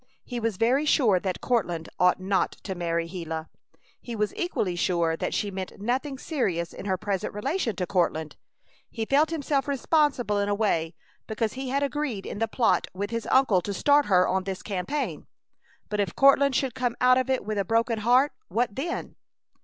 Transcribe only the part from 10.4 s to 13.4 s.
a way because he had agreed in the plot with his